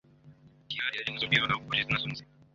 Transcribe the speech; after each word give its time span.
kihariye 0.69 1.01
ari 1.01 1.11
nazo 1.13 1.25
twibandaho 1.29 1.59
kuko 1.61 1.71
arizo 1.73 1.95
musemburo 2.09 2.33